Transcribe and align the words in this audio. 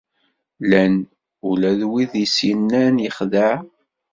Llan 0.61 0.93
ula 1.49 1.71
d 1.79 1.81
wid 1.89 2.11
i 2.23 2.25
s-yennan 2.35 2.95
yexdeε. 3.03 3.57